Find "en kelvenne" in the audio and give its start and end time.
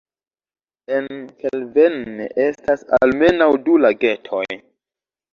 0.99-2.25